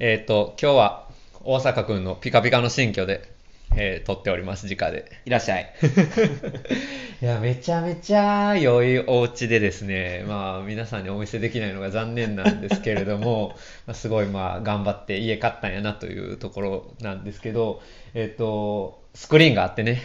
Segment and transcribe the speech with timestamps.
[0.00, 1.08] えっ、と、今日は
[1.44, 3.32] 大阪くんのピカピカの新居で、
[3.76, 5.10] えー撮っております、直で。
[5.24, 5.72] いらっしゃい。
[7.22, 13.54] いや、めちゃめちゃ良いお家でですね、まあ、皆さんにお見せできないのが残念なんですけれども、
[13.86, 17.80] まあすごい、まあ、頑張って家買ったんやなというところなんですけど、
[18.14, 20.02] えっ、と、スクリーンがあってね、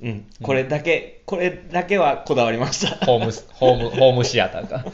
[0.00, 0.26] うん。
[0.42, 3.04] これだけ、これだけはこだわりました。
[3.04, 4.86] ホームス、ホーム、ホームシアターが。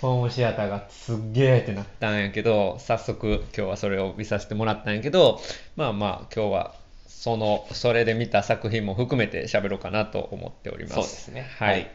[0.00, 5.40] ホームシアターがすっげーってなったんやけど、早速今日はそれを見させてもらったんやけど、
[5.76, 6.74] まあまあ今日は
[7.06, 10.94] その、それで見た作品も含めて喋ろうかなと思っております。
[10.94, 11.68] そうですねはい。
[11.70, 11.90] はい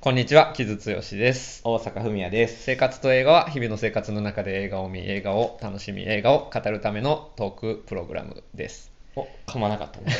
[0.00, 1.62] こんにちは、木津剛です。
[1.64, 2.62] 大阪文也です。
[2.64, 8.92] 生活と映画は日々の生活の中で映画を見、映画を楽しみ、映画を語るためのトークプログラムです。
[9.16, 10.12] お、噛まなかったね。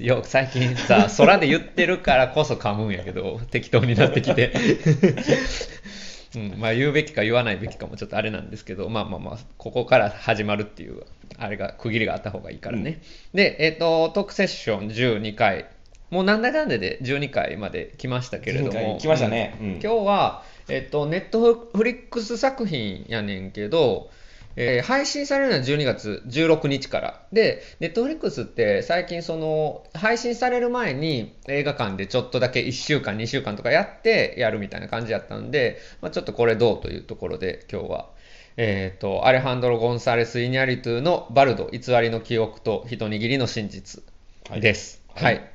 [0.00, 4.54] よ最近さ空で言ってるからこそ噛むんやけど適当になってきて、
[6.36, 11.04] うん、まあ言うべきか言わないべきかもちょっとあれなんですけどまあまあまあここから始まるっていう
[11.38, 13.00] あれが区切りがあった方がいいからね、
[13.32, 15.66] でえっ、とトークセッション12回
[16.10, 19.56] もうなんだかんだで12回まで来ましたけれど12回も来ましたね。
[19.60, 19.66] うん。
[19.66, 24.10] うん今日はえっ、とネットフリックス作品やねんけど
[24.60, 27.22] えー配信されるのは12月16日から。
[27.32, 38.08] で、ネットフリックスって最近その、配信される前に映画館でちょっとだけ1週間、2週間とかやってやるみたいな感じやったんで、まあ、ちょっとこれどうというところで今日は、
[38.56, 44.02] えっ、と、アレハンドロ・ゴンサレス・イニャリトゥのバルド、偽りの記憶と一握りの真実
[44.60, 45.00] です。
[45.14, 45.50] はいはい。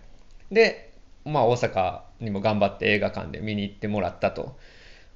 [0.49, 0.93] で、
[1.25, 4.57] まあ大阪にも頑張って映画館で見に行ってもらったと。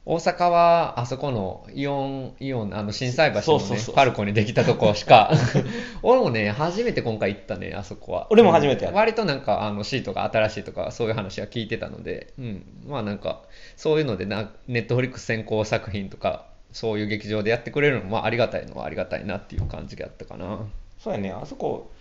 [0.09, 5.33] 大阪はあそこのイオン、イオン、あの震災橋のねそうそうそう、パルコにできたとこしか、
[6.02, 8.28] 俺もね、初めて今回行ったね、あそこは。
[8.30, 12.66] 俺も初めてやった割となんか、あの、シートが新しいとか、そういう話は聞いてたので、うん。
[12.88, 13.41] まあなんか、
[13.75, 20.59] そういうのでな、ネットフリックス先行作品とか、そういう劇場でやってくれるのも、まあありがたいのはありがたいなっていう感じがあったかな。
[21.00, 21.91] そうやね、あそこ、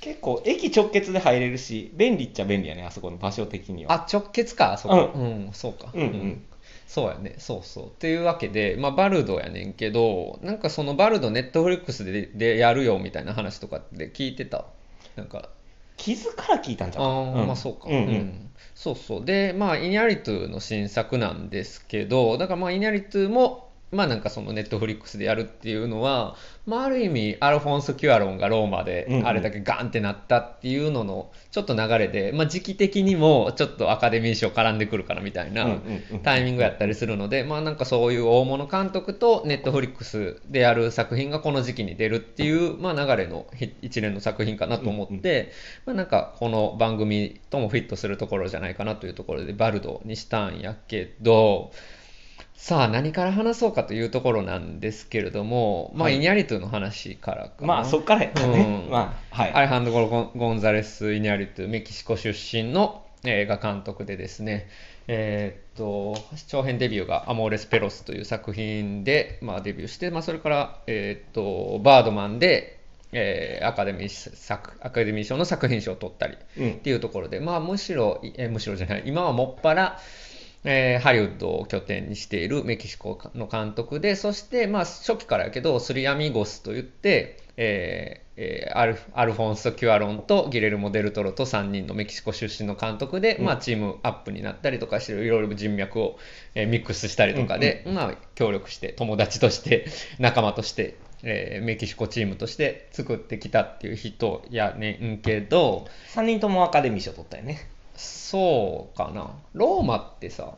[0.00, 3.94] 結構駅直結で入れるし、便利っちゃ便利やね、あそこの場所的には。
[3.94, 5.10] あ、直結か、あそこ。
[5.12, 5.90] うん、そうか。
[5.92, 6.42] うんうん
[6.88, 7.86] そうやね、そうそう。
[7.88, 14.64] っていうわけで、まあ、バルドやねんけど、なんかそのバルド、ネットフリックスででやるよみたいな話とかって聞いてた。
[15.14, 15.50] なんか、
[15.98, 17.34] 傷から聞いたんじゃあん。
[17.34, 17.90] ーまあそうか。
[17.90, 18.50] うんうん。
[18.74, 19.24] そうそう。
[19.26, 29.26] で、まあ、イニャリトゥの新作なんですけど、だからまあ、イニャリトゥも、まあなんかそのネットフリックスでやるっていうのは、まあある意味アルフォンソ・キュアロンがローマうんでうん。
[29.26, 35.78] あれだけガンってなったっていうののちょっと流れで、まあ時期的にもちょっとアカデミー賞絡んでくるからみたいな
[36.22, 45.52] タイミングやったりするので、まあなんかそういう大物監督とネットフリックスでやる作品がこの時期に出るっていう、まあ流れのひ一連の作品かなと思って、
[45.86, 51.72] まあなんかこの番組ともフィットするところじゃないかなというところでバルドにしたんやけど、
[52.58, 57.66] さあ何から話そうかというところなんですけれども、まあ、はいイニャリトゥの話からかな。
[57.68, 58.82] まあ、そっからやったね。
[58.84, 59.52] うんまあ、はい。
[59.52, 64.68] アレハンドロ・ゴンゴンザレス・イニャリトゥ、メキシコ出身の映画監督でですね、
[65.06, 72.80] えーっと、長編デビューがアモーレス・ペロスという作品で、まあ、デビューして、まあ、それから、えーっと、バードマンで、
[73.12, 79.98] えーアカデミー作アカデミー賞の作品賞を取ったりうんっていうところで、まあ、むしろ、えーむしろじゃない、今はもっぱら、
[80.70, 96.18] えーハリウッドを拠点にしているメキシコの監督で、そして、まあ、初期からやけど、スリアミゴスといって、えーえーアルフアルフォンソ・キュアロンとギレルモ・デルトロと3人のメキシコ出身の監督で、まあ、チームアップになったりとかして、いろいろ人脈を、
[96.54, 99.86] えーミックスしたりとかで、まあ、協力して、友達として、
[100.20, 107.66] 仲間として、えーメキシコチームとして作ってきたっていう人やねんけど、3人ともアカデミー賞取ったよね。
[107.98, 109.30] そうかな。
[109.54, 110.54] ローマってさ、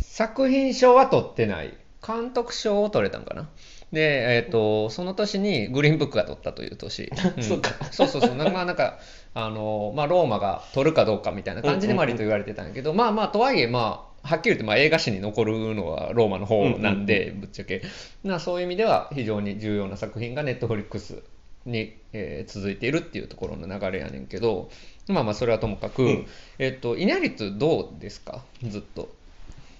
[0.00, 1.76] 作品賞は取ってない。
[2.06, 3.48] 監督賞を取れたんかな。
[3.92, 7.04] で、えっ、と、その年にグリーンブックが取ったという年。
[7.38, 8.34] んそうかそうそうそう。
[8.34, 8.98] まあなんか、
[9.34, 17.82] あの、まあローマが取るかどうかみたいな感じでうんうんうん割と言われてたんやけど、まあまあとはいえまあ、はっきり言ってまあ映画史に残るのはローマの方なんで、ぶっちゃけ。
[18.24, 21.22] なそういう意味では非常に重要な作品がネットフリックス
[21.66, 24.70] に、えー続いているっていうところの流れやねんけど、
[25.08, 26.26] まあまあそれはともかく、うん
[26.58, 28.42] えっ、と、イニャリツどうですか？
[28.62, 29.08] ずっと。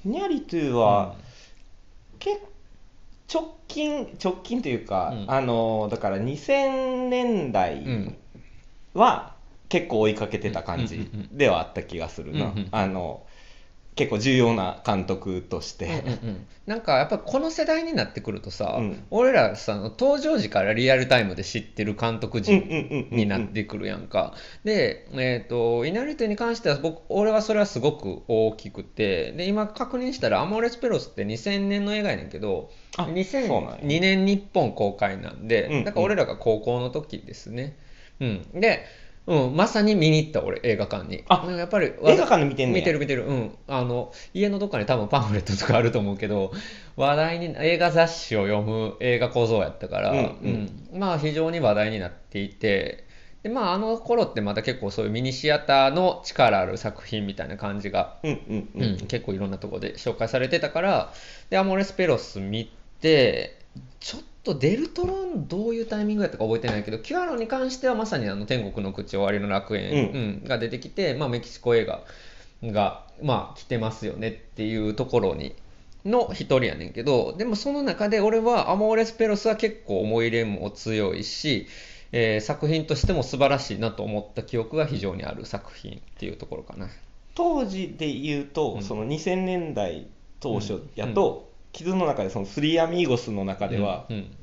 [0.04, 1.14] ニャリトゥは、
[2.19, 2.40] 結
[3.32, 8.16] 直近、直近というか、うんあの、だから2000年う代ん。
[8.94, 9.34] は
[9.69, 12.46] 結構追いかけてた感うんうんじうんではあった気がするな。
[12.46, 13.25] うんうんあの、
[13.94, 24.34] 結構重要な監督としうんうんて、うんなんかやっぱこの世代になってくるとさ、うん俺らさ登場時からリアルタイムで知ってる監督陣になってくるやんか。
[24.62, 37.76] で、えっ、と、イナリトゥに関しては僕、俺はそれはすごく大きくて、で、今確認したら、アモーレスペロスって2000年の映画やねんけど、あそうなんや2002年日本公開なんで、うんうんだから俺らが高校の時ですね。
[38.20, 38.60] うん。
[38.60, 38.84] で、
[39.26, 41.22] うん、まさに見に行った俺、映画館に。
[41.28, 43.24] あやっぱり、映画館で見てん見てる見てる。
[43.24, 43.54] うん。
[43.69, 46.52] あの、家のどっかに多分パンフレットとかあると思うけど、
[46.96, 50.24] 話題に、映画雑誌を読む映画構造やったから、うんうん
[50.92, 53.04] うんまあ非常に話題になっていて、
[53.42, 61.12] でまああの頃ってまた結構そういうミニシアターの力ある作品みたいな感じが、うんうんううんん結構いろんなところで紹介されてたから、
[61.50, 62.70] で、アモレスペロス見
[63.00, 63.58] て、
[64.00, 70.20] ちょっとデルトロンどういうタイミングやったか覚えてないけど、キュアロに関してはまさにあの天国の口終わりの楽園、うん。
[70.20, 72.02] うんが出てきて、まあメキシコ映画
[72.64, 75.54] が、まあ来てますよねっていうところに、
[76.04, 81.68] の一人やねんけど、でもその中で俺はアモーレスペロスは結構思い入れも強いし、
[82.10, 86.88] えー作品としても素晴らしいなと思った記憶が非常にある作品っていうところかな。
[87.34, 88.82] 当時で言うと、うん。
[88.82, 90.08] その2000年代
[90.40, 94.36] 当初やと、傷の中でそのスリーアミーゴスの中では、うんうん。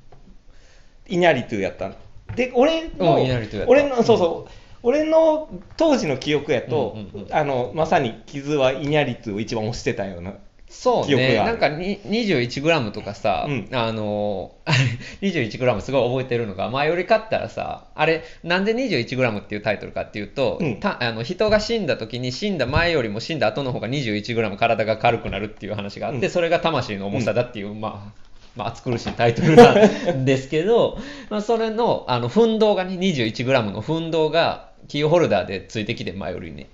[1.07, 1.91] イニャリトゥやった
[2.35, 3.19] で俺の,、
[3.67, 4.51] 俺のそうそう、
[4.83, 6.97] 俺の当時の記憶やと、
[7.31, 10.35] あのまさに傷はイニャリトゥを一番推してたような
[10.69, 13.69] そうね、なんかに 21g とかさ、うん。
[13.73, 14.73] あのー、あ
[15.21, 20.79] れ 21g すごい覚えてるのが、前より買ったらさ、あれ、なんで 21g っていうタイトルかっていうと、うん。
[20.79, 26.31] たあの人が死んだ時に死んだ前よりも死んだ後の方が 21g 体が軽くなるっていう話があって、うん。
[26.31, 29.73] それが魂の重さだっていう、まあ、まあ、暑苦しいタイトルな
[30.13, 30.99] んですけど、
[31.31, 36.67] まあ、それの、あの、奮動がね、21g の奮動が、キーホルダーでついてきて、前よりに。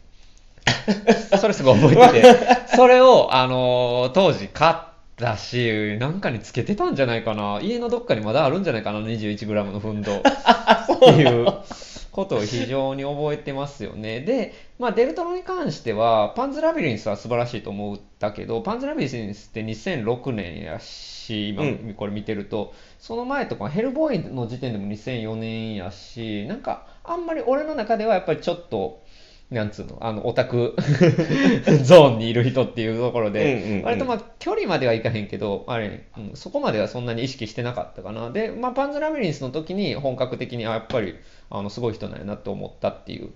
[1.40, 2.38] それすごい覚えてて、
[2.76, 4.76] それを、あのー当時買っ
[5.18, 7.60] たし、なんかにつけてたんじゃないかな。
[7.62, 10.20] 家のどっかにまだあるんじゃないかな、21g の奮闘。
[10.22, 11.48] っていう
[12.12, 14.22] ことを非常に覚えてますよね。
[14.22, 29.02] で、まあ、デルトロに関しては、パンズラビリンスは素晴らしいと思ったけど、パンズラビリンスって2006年やし、今うんこれ見てると、その前とか、ヘルボーイの時点でも2004年やし、なんか、あんまり俺の中ではやっぱりちょっと、
[29.52, 30.76] なんつうの、あの、オタク
[31.84, 38.32] ゾーンにいる人っていうところで、うんうんうん割とまあ、距離まではいかへんけど、あれ、うん、そこまではそんなに意識してなかったかな。
[38.32, 41.16] で、まあ、パンズラビリンスの時に本格的に、あ、やっぱり、
[41.52, 43.30] あの、すごい人なんやなって思ったっていう、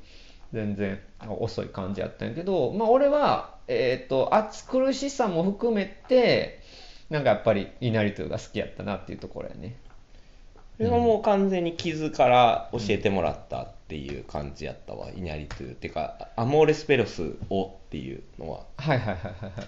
[0.52, 6.60] 全然遅い感じやったんやけど、まあ、俺は、えっ、と、暑苦しさも含めて、
[7.12, 9.76] なんかやっぱり、イナリトゥが好きやったなっていうところやね。
[10.80, 18.62] それはもう完全に傷から教えてもらったっていう感じやったわ、イニャリトゥっていうかアモーレスペロスをっていうのは。
[18.78, 19.52] はいはいはいはい。
[19.52, 19.68] はい。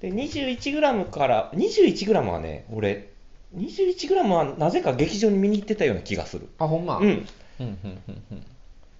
[0.00, 3.08] で 21g から 21g はね俺
[3.56, 6.48] 21g はなぜか劇場に見に行ってたような気がする。
[6.58, 6.98] あ、ほんま？
[6.98, 7.04] うん。
[7.08, 7.26] うん
[7.60, 7.78] うん
[8.08, 8.46] うんうん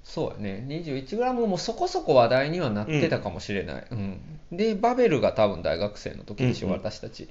[0.05, 0.65] そうやね。
[0.69, 4.21] 21g もそこそこ話題にはなってたかもしれない、うん。
[4.53, 7.29] でバベルが多分大学生の時でしょ、うんうん私たち、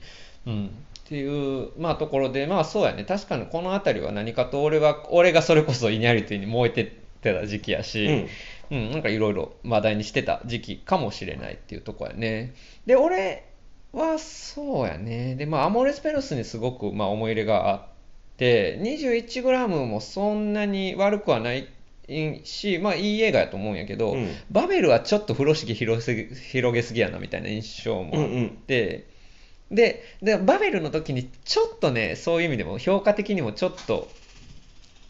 [0.47, 0.69] うん、っ
[1.05, 3.03] ていう、まあ、ところでまあそうやね。
[3.03, 8.27] 確かにこの辺りは何かと俺は俺がそれこそイニャリティに燃えてた時期やし、
[8.71, 8.91] うん。
[8.91, 12.55] なんかいろいろ話題にしてた時期かもしれないっていうとこやね。
[12.87, 13.45] で俺
[13.91, 15.35] はそうやね。
[15.35, 17.81] でまあアモーレスペロスにすごくまあ思い入れがあっ
[18.37, 21.69] て、21g もそんなに悪くはない
[22.43, 29.07] し、まあいい映画やと思うんやけど、うんバベルはちょっと風呂敷広すぎ広げすぎやなみたいな印象もあって、
[29.71, 34.09] でで、バベルの時にちょっとね、そういう意味でも評価的にもちょっと、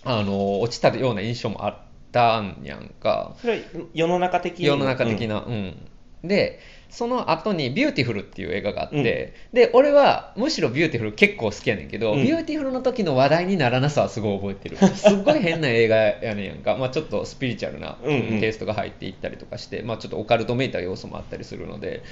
[0.05, 1.77] あの、落ちたような印象もあっ
[2.11, 3.35] たんやんか。
[3.41, 3.59] それは
[3.93, 5.75] 世の中的に世の中的な、うん。
[6.23, 6.59] で、
[6.93, 14.77] その後にビューティフルっていう映画があって、で、俺はむしろビューティフル結構好きやねんけど、うんビューティフルの時の話題にならなさはすごい覚えてる。
[14.95, 16.77] すっごい変な映画やねんやんか。
[16.77, 22.03] まあちょっとスピリチュアルなうんうんテイストが入っていったりとかして、まあちょっとオカルトめいた要素もあったりするので、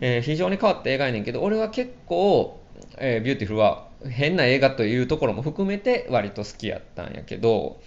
[0.00, 2.58] えー非常に変わった映画やねんけど、俺は結構、
[2.98, 7.78] えービューティフルは変な映画というところも含めて割と好きやったんやけど、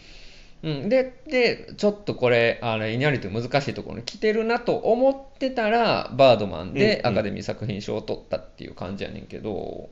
[0.63, 7.07] うん、で、で、ちょっとこれ、あの、イニャリトゥ難しいところに来てるなと思ってたら、バードマンでうんうん。
[7.07, 9.89] アカデミー作品賞を取ったっていう感じやねんけど、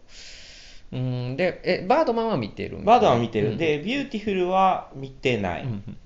[0.92, 3.58] うん、で、え、バードマンは見てるんバードマン見てる、うん。
[3.58, 5.98] でビューティフルは見てない、うんうん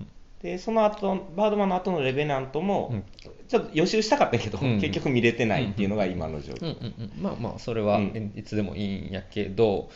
[0.41, 3.03] でその後バードマンの後のレベナントも、うん。
[3.49, 4.79] ちょっと予習したかったけど、うん。
[4.79, 8.31] 結局見れてないっていうのが今の状況、うんうんうん、まあまあ、それはうん。
[8.37, 9.89] いつでもいいんやけど、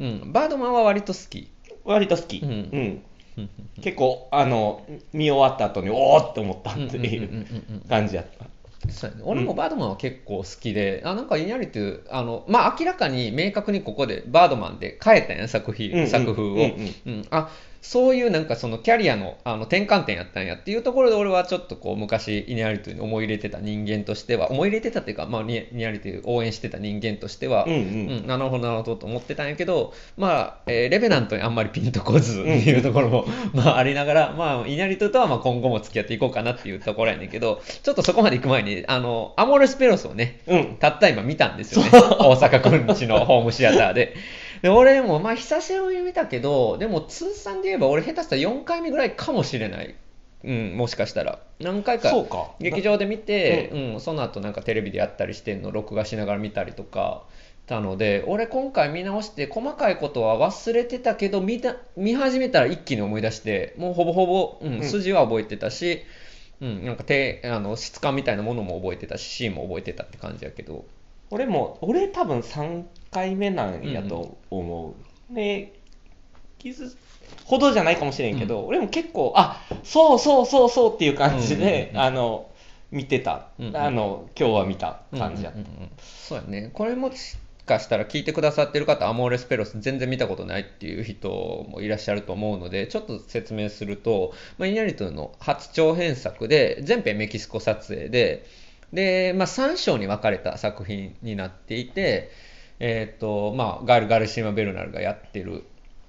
[0.00, 1.52] うん、バードマンは割と好き。
[1.84, 2.54] 割と好き、うんうん。
[2.54, 3.02] うん
[3.80, 7.80] 結構あの見終わった後におおって思ったってうんうんうんうんいううんうん。
[7.88, 8.46] 感じやった、
[8.92, 17.26] そうやね、俺もバードマンは結構好きで、あなんかイニャリというあの、まあ、明らかに明確にここでバードマンで変えたんや作品、うんうん作風を、うんうん。
[17.30, 17.48] あ
[17.80, 40.76] そういうなんかそのキャリアのあの転換点やったんやっていうところで俺はちょっとこう昔イニャリというに思い入れてた人間としては思い入れてたっていうか、まあ、ニニャリという応援してた人間としては、うんうんなるほどなるほどと思ってたんやけど、まあえーレベナントにあんまりピンとこずっていうところも、 まあ、ありながら、まあ、イニャリトとはまあ今後も付き合っていこうかなっていうところやねんけどちょっとそこまで行く前にあのアモーレスペロスをねうん。
[40.80, 44.14] たった今見たんですよね大阪くんちのホームシアターで。
[44.62, 49.94] で俺もまあ久しぶりに見たけどでも通算で言えば俺下手したら4回目ぐらいかもしれない、
[50.44, 51.40] うん、もしかしたら。
[51.60, 52.52] 何回かそうか。
[52.60, 54.00] 劇場で見て、うん。
[54.00, 57.24] その後なんかテレビでやったりしてんの録画しながら見たりとか
[57.66, 64.84] たので俺今回見直して細かいことは忘れてたけど見た見始めたら一気に思い出してもうほぼほぼ、うんうん。
[64.84, 66.02] 筋は覚えてたし、
[66.60, 70.84] うん、なんか手あの質感みたいなものも覚えてたしシーンも覚えてたって感じやけど。
[71.30, 74.94] 俺も、俺多分3回目なんやと思
[75.30, 75.34] う。
[75.34, 75.80] で、
[76.58, 76.96] 傷
[77.44, 82.50] ほどじゃないかもしれんけど、俺も結構、あそうそうそうそうっていう感じで、うんうんうんあの、
[82.90, 83.48] 見てた。
[83.58, 85.58] うんうんあの、今日は見た感じやった。
[85.58, 85.90] うんうんうんうん
[86.28, 98.46] そうやねこれもしかしたら聞いてくださってる方アモーレスペロス全然見たことないっていう人もいらっしゃると思うのでちょっと説明すると、まあ、イニャリトの初長編作で全編メキシコ撮影で
[98.92, 102.30] で、まあ、3章に分かれた作品になっていて、
[102.80, 105.64] えーとまあ、ガール・ガルシーマ・ベルナルがやってる、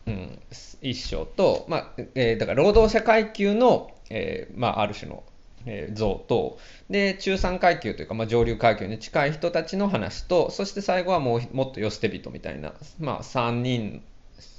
[0.07, 0.39] うん、
[0.81, 5.23] 一章と、まあえーだから労働者階級の、えーまあ、ある種の
[5.65, 6.57] えー像と
[6.89, 14.03] で中産階級というか、まあ、上流階級に近い人たちの話とそして最後はもうもっと寄捨て人みたいな、まあ、3人、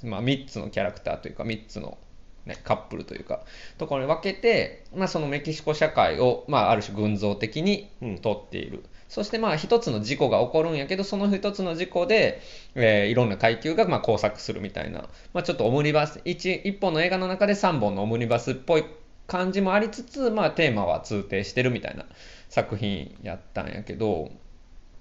[0.03, 1.97] まあ、3つのキャラクターというか3つの、
[2.45, 3.41] ね、カップルというか
[3.77, 8.83] ところに分けて、まあ、そのメキシコ社会を、まあ、ある種群像的にうん撮っている。
[9.11, 12.41] そしてまあ一つの事故が起こるんやけどその一つの事故で、
[12.75, 18.85] えーいろんな階級がまあ交錯するみたいな、まあ、ちょっとオムニバス一一本の映画の中で3本のオムニバスっぽい
[19.27, 22.05] 感じもありつつ、まあ、テーマは通底してるみたいな
[22.47, 24.31] 作品やったんやけど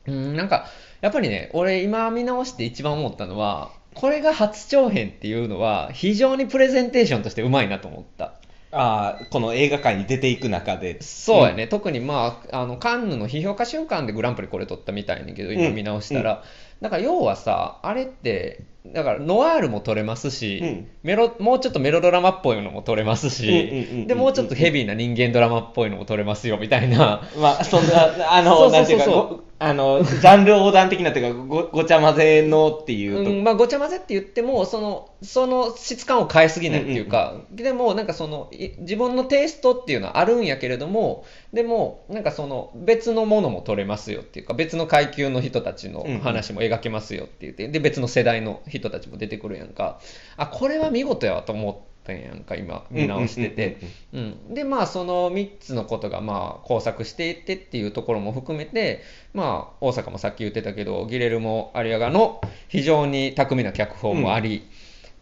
[0.09, 0.67] うんなんか
[1.03, 8.35] やっぱりね俺今見直して一番思ったのはこれが初長編っていうのは非常にプレゼンテーションとしてうまいなと思った。
[8.73, 11.01] ああ、この映画館に出ていく中で。
[11.03, 16.45] そうやね、特にまああのカンヌの批評家瞬間でグランプリこれ取ったみたいねんけど今見直したら、
[16.81, 20.89] だから要はさあれってだからノワールも撮れますし、うん。
[21.03, 27.23] メロもうちょっとメロドラマっぽいのも撮れますし、でもうちょっとヘビーな人間ドラマっぽいのも撮れますよみたいな。
[27.39, 50.01] まあ、そんな、 あの、なんていうか、ごあの、ジャンル横断的なっていうか、ごごちゃ混ぜのっていうと、うんまあ、ごちゃ混ぜって言ってもそのその質感を変えすぎないっていうか、でもなんかそのい自分のテイストっていうのはあるんやけれどもでもなんかその別のものも撮れますよっていうか別の階級の人たちの話も描けますよって言って、で別の世代の人たちも出てくるやんか。
[50.37, 53.79] あこれは見事やわと思ったんやんか今見直してて。
[54.13, 59.03] うん、でまあその3つのことがまあ交錯していってっていうところも含めて
[59.35, 64.69] まあ大阪もさっき言ってたけどギレルモ・アリアガの非常に巧みな脚本もあり、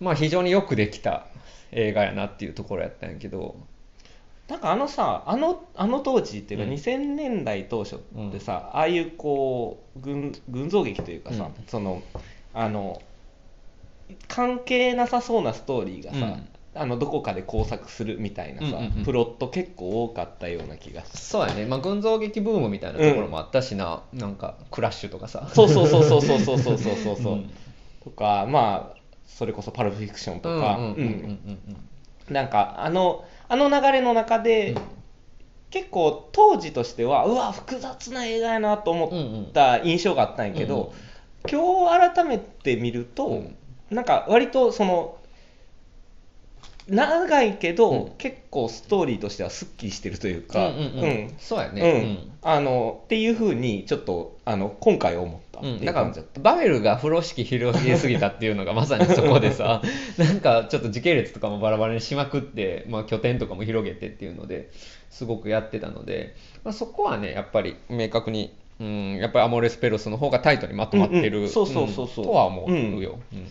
[0.01, 1.27] まあ非常によくできた
[1.73, 3.57] 映画やなっていうところやったんやけど。
[4.49, 6.73] なんかあのさ、あのあの当時っていうか、うん。
[6.73, 7.99] 2000年代当初っ
[8.33, 11.65] てさ、ああいうこう群群像劇というかさ、うん。
[11.67, 12.03] その
[12.55, 13.03] あの
[14.29, 16.49] 関係なさそうなストーリーがさ、うん。
[16.75, 19.05] あのどこかで工作するみたいなさ、うんうんうん。
[19.05, 25.49] プロット結構多かったような気がすそうやね、まあ、群像劇ブームみたいなところもあったしな、なんかクラッシュとかさ。
[25.55, 27.51] そうそうそうそうそうそうそうそうそうそう、うん。
[28.05, 30.77] とかまあそれこそパルプフィクションとか。
[30.77, 31.59] うんうんうんうん
[32.29, 32.35] うん。
[32.35, 34.83] なんかあのあの流れの中で、うん。
[35.71, 40.95] 結構当時としてはうわ複雑な映画やなと思った印象があったんやけど、
[41.51, 43.57] 今日改めて見ると、うん
[43.91, 45.19] なんか割とその
[46.89, 48.11] 長いけど、うん。
[48.17, 51.05] 結構ストーリーとしてはすっきりしてるというか、うんうんうん。
[51.05, 51.35] うん。
[51.39, 52.33] そうやね、うん。
[52.43, 56.41] あのっていうふうにちょっとあの今回思ったってうん、いうだから感じだった。
[56.41, 59.83] バベルが風呂敷広げすぎたっていうのがまさにそこでさ
[60.17, 64.71] なんかちょっと時系列とかもバラバラにしまくって、まあ、拠点とかも広げてっていうので
[65.11, 71.51] すごくやってたので、まあ、そこはねやっぱり明確に、うん、やっぱりアモレスペロスの方がタイトにまとまってる、うんうん。
[71.51, 72.25] そうそうそうそう。
[72.25, 73.47] とは思うよ、うん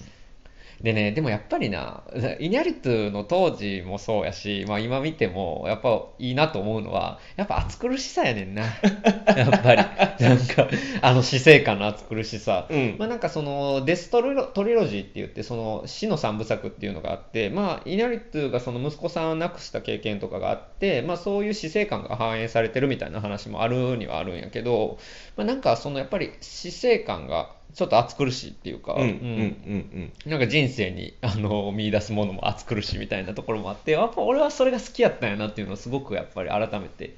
[0.81, 2.03] でね、でもやっぱりな、
[2.39, 8.61] イニャリトゥの当時もそうやし、まあ今見ても、やっぱいいなと思うのは、やっぱ暑苦しさやねんな。
[9.35, 9.83] やっぱり。
[10.23, 10.67] なんか、
[11.01, 12.67] あの死生観の暑苦しさ。
[12.69, 24.99] うんまあなんかその、デストリロトリロジーって言って、その死の三部作っていうのがあって、まあイニャリトゥがその息子さんを亡くした経験とかがあって、まあそういう死生観が反映されてるみたいな話もあるにはあるんやけど、
[25.37, 37.15] まあなんかそのやっぱり死生観がちょっと暑苦しいっていうか、うんうんうんなんか人生にあの見出すものも暑苦しいみたいなところもあってやっぱ俺はそれが好きやったんやなっていうのをすごくやっぱり改めて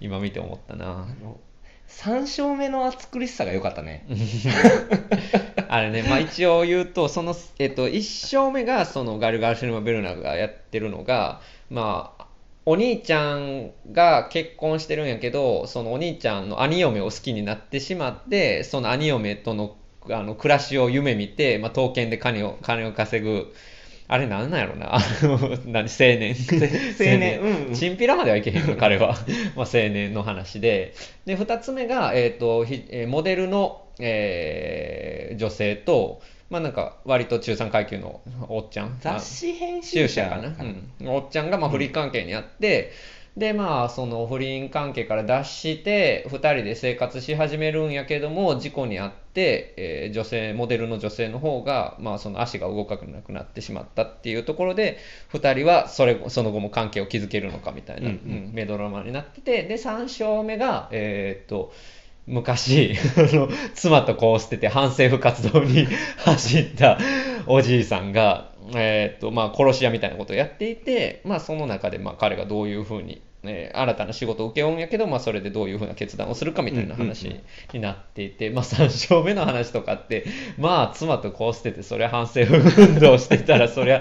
[0.00, 1.36] 今見て思ったなうん。
[1.88, 4.06] 3勝目の暑苦しさが良かったね。
[5.68, 11.40] あれね、まあ、一応言うとその、えっと、1勝目がそのガルガルシルマ・ベルナがやってるのが
[11.70, 12.26] まあ
[12.64, 19.76] お兄ちゃんが結婚してるんやけどそのお兄ちゃんの兄嫁を好きになってしまってその兄嫁との
[20.10, 23.52] あの暮らしを夢見て、まあ、刀剣で金を金を稼ぐ
[24.08, 24.98] あれなんなんやろな。
[25.64, 26.34] 何青年。
[27.00, 27.40] 青年。
[27.40, 27.74] うんうん。
[27.74, 29.16] チンピラまではいけへんの彼は。
[29.56, 30.92] まあ青年の話で。
[31.24, 38.98] で2つ目が、えーとひえーモデルの、えー女性と、まあ、なんか割と中産階級のおっちゃん。
[39.00, 40.56] 雑誌編収集者者かな、
[41.00, 42.92] うん、おっちゃんがまあ不倫関係にあって、
[43.36, 54.98] でまあその不倫関係から脱して2人で生活し始めるんやけども事故に遭って、えー女性モデルの女性の方が、まあ、その足が動かなくなってしまったっていうところで
[55.32, 58.32] 2人はそれその後も関係を築けるのかみたいな、うんうん。
[58.46, 61.72] うんメドラマになっててで3章目がえーっと
[62.26, 62.94] 昔
[63.74, 65.86] 妻とこう捨てて反政府活動に
[66.18, 66.98] 走った
[67.46, 77.40] おじいさんが、えーっとまあ、殺し屋みたいなことをやっていて、まあ、その中でまあ彼がどういうふうに、えー新たな仕事を請け負うんやけど、まあ、それでどういうふうな決断をするかみたいな話うんうん
[77.72, 80.26] になっていて、まあ、3章目の話とかって
[80.58, 84.00] まあ妻とこう捨ててそりゃ反政府運動してたら そりゃ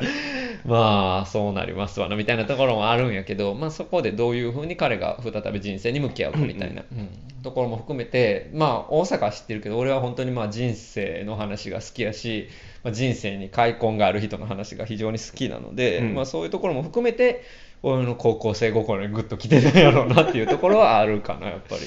[0.65, 7.09] まあそうなりますわなみたいなところもあるんやけど、まあ、そこでどういうふうに彼が再び人生に向き合うかみたいな、うん。
[7.41, 12.49] ところも含めてまあ大阪は知ってるけど俺は本当にまあ人生の話が好きやし、
[12.83, 17.43] まあ、人生に開墾がある人の話が非常に好きなので、うんまあ、そういうところも含めて
[17.83, 21.81] 俺の高校生心にグッと来てたんやろうなっていうところはあるかなやっぱり。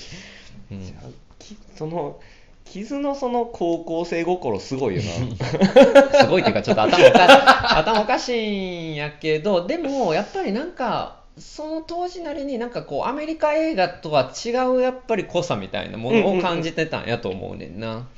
[0.72, 0.94] うん
[1.38, 2.20] きその
[2.64, 8.48] 傷のその高校生心すごいよな すごいっていうか、ちょっと頭おか頭おかしい
[8.92, 18.08] んやけど、でも、やっぱりなんか、その当時なりになんかこう、アメリカ映画とは違うやっぱり濃さみたいなものを感じてたんやと思うねんな。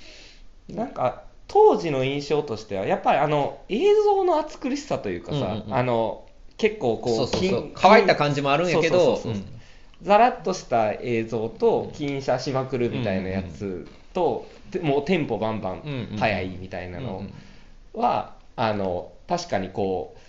[0.70, 5.74] なんか当時の印象としてはやっぱりあの映像の暑苦しさというかさ、うんうんうん。
[5.74, 6.24] あの
[6.56, 9.42] 結構こう乾いた感じもあるんやけどそうそうそうそう。
[9.42, 9.56] うん。
[10.02, 17.32] ザラッとした映像と金車しまくるみたいなやつと、でもうテンポバンバうんうんン速いみたいなのうんうん
[18.00, 20.20] は、あの確かにこう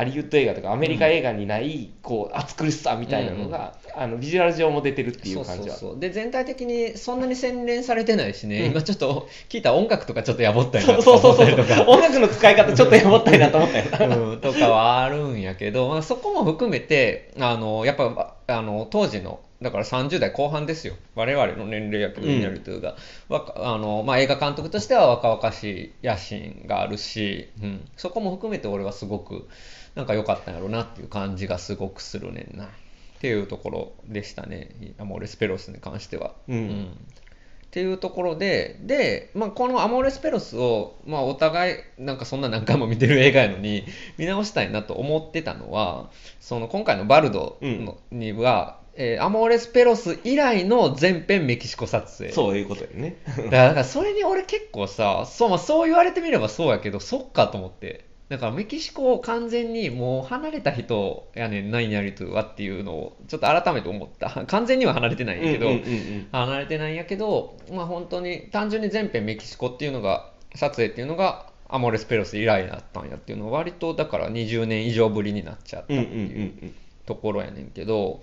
[0.00, 5.76] ハリウッド映画とかアメリカ映画にない、こう暑苦しさみたいなのが、あのビジュアル上も出てるっていう感じは。
[5.98, 8.70] で全体的にそんなに洗練されてないしね、うん。
[8.70, 11.86] 今ちょっと聞いた音楽とかちょっとやぼったりなそうそうそうそう。
[11.86, 14.16] 音楽の使い方ちょっとやぼったいなと思ったよな。
[14.16, 20.94] うん、とかはあるんやけど、まあ、そこも含めてあのやっぱあの当時のだから30代後半ですよ。
[21.14, 22.96] 我々の年齢やけどうんニャルトゥが、
[23.28, 23.54] わか。
[23.56, 29.46] あのまあ、映画監督としては若々しい野心があるし、うん、そこも含めて俺はすごく
[29.94, 32.68] なんか良かったんやろうなっていう感じがすごくするねんなっ
[33.20, 36.34] ていうところでしたねアモーレスペロスに関しては。
[36.48, 36.96] うん
[37.70, 43.84] っていうところで、で、まあ、このアモーレスペロスを、まあ、お互い、なんかそんな何回も見てる映画やのに、
[44.18, 52.32] 見直したいなと思ってたのは、その今回のバルドの、には、えーアモーレスペロス以来の全編メキシコ撮影。
[52.32, 58.09] そういうことよねだから、だからそれに俺結構さ、そう、まあ、そう言われてみればそうやけど、そっかと思って。
[58.30, 64.30] だからメキシコを完全にもう離れた人やねん、ナイニャリトゥはっていうのをちょっと改めて思った。
[64.46, 76.72] 完全には離れてないんやけど、うんうんうんうん離れてないんやけど、まあ、本当に単純に全編メキシコっていうのが撮影っていうのがアモレスペロス以来だったんやっていうのは割とだから20年以上ぶりになっちゃったってうんうんうんいう
[77.06, 78.22] ところやねんけど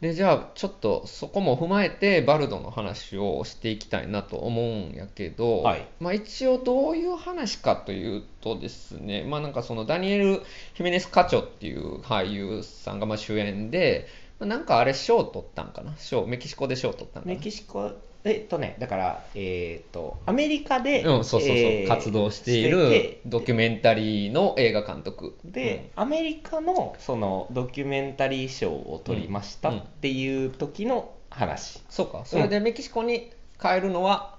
[0.00, 5.88] でじゃあちょっとそこも踏まえてバルドの話をしていきたいなと思うんやけど、はい。
[6.00, 10.42] まあ、一応どういう話かというとですね、まあ、なんかそのダニエル・
[10.74, 14.06] ヒメネス・カチョっていう俳優さんがまあ主演で、
[14.38, 15.94] まあなんかあれ賞取ったんかな？
[15.96, 17.34] 賞メキシコで賞取ったんかな？
[17.34, 17.90] メキシコ
[18.26, 25.36] えっとねだからえっとアメリカで、うん、そうそうそう、えー活動しているてドキュメンタリーの映画監督。
[25.44, 29.78] で、アメリカのそのドキュメンタリー賞を取りましたうん。
[29.78, 34.34] っていう時の話、そうかそれでメキシコに帰るのは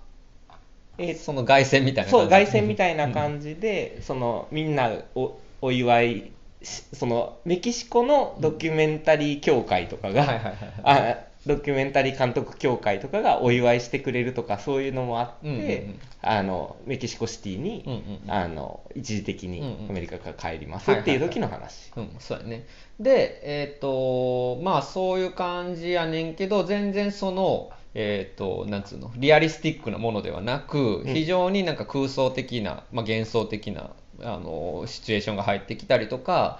[0.97, 10.55] えーその凱旋みたいなそう凱旋みいたいな感じで、そのみんなおお祝いしそのメキシコのドキュメンタリー協会とかが、はいはいはい。
[10.83, 15.99] あドキュメンタリー監督協会とかがお祝いしてくれるとかそういうのもあって、うんうんうん。
[16.21, 18.31] あのメキシコシティに、うんうんうん。
[18.31, 21.91] あの一時的にアメリカから帰りますっていう時の話。
[21.95, 22.67] うん、そうやね。
[22.99, 31.13] で、えっ、と、まあそういう感じやねんけど、全然その、えっ、と、なんつうの、リアリスティックなものではなく、うん。
[31.13, 36.59] 非常になんか空想的な、まあ幻想的な、あの、シチュエーションが入ってきたりとか、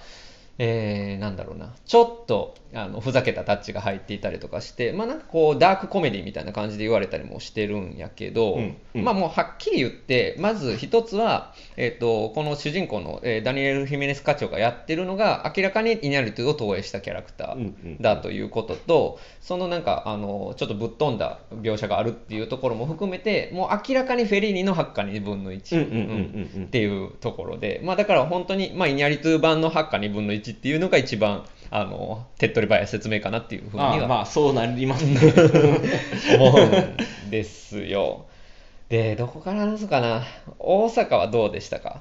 [0.58, 25.76] えー、なんだろうな、ちょっと、あの、ふざけたタッチが入っていたりとかして、まあなんかこう、ダークコメディみたいな感じで言われたりもしてるんやけど、うんうんまあもうはっきり言って、まず一つは、えっ、と、この主人公の、えーダニエル・ヒメネス課長がやってるのが、明らかにイニャリティを投影したキャラクタうんうーんだということと、そのなんか、あの、ちょっとぶっ飛んだ描写があるっていうところも含めて、もう明らかにフェリーニの8か2分の1。
[25.76, 35.18] うんうんうんうんうんっていうところで、まあだから本当に、まあイニャリトゥ版の8か2分の1っていうのが一番、あの、手っ取り早い説明かなっていうふうにはまあそうなりますね。
[36.38, 38.26] 思うんですよ。
[38.88, 40.22] で、どこから話すかな？
[40.58, 42.00] 大阪はどうでしたか？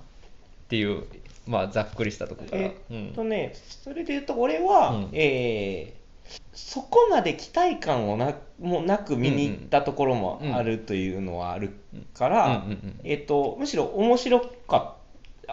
[0.65, 1.03] っていう、
[1.45, 2.61] まあ、ざっくりしたところから。
[2.63, 3.53] えうんっとね、
[3.83, 5.97] それで言うと俺は、うんえー
[6.51, 11.71] そこまで期待感をなもなく見に行ったところもあるというのはある
[12.13, 14.49] から、うんうんうんえっとむしろ面白かっ
[14.81, 14.96] た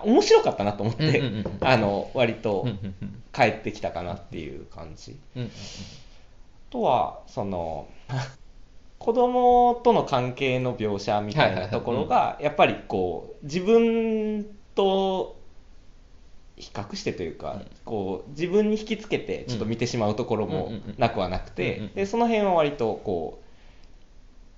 [0.03, 3.23] 面白かったなと思って、うんうんうんあの割うんとうんうん。
[3.33, 5.17] 帰ってきたかなっていう感じ。
[5.37, 7.87] うんうんあとはその
[8.99, 15.37] 子供との関係の描写みたいなところがやっぱりこう自分と
[16.57, 21.89] 比較してというか、こう自分に引きつけてちょっと見てしまうところもなくはなくうんうんうん。
[21.91, 23.41] てでその辺は割とこ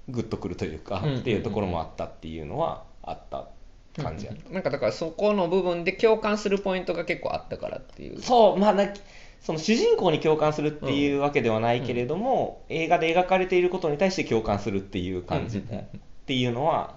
[0.09, 1.21] うグッとくるというかうんうんうん。
[1.21, 3.49] っていうところもあったっていうのはあった
[3.97, 4.51] 感じやった。
[4.51, 8.21] なんかだからそこの部分で共感するポイントが結構あったからっていう。
[8.21, 8.89] そう、まあな、
[9.41, 15.59] その主人公に共感するっていうわけではないけれども、映画で描かれていることに対して共感するっていう感じ。
[15.59, 16.97] うんっていうのは、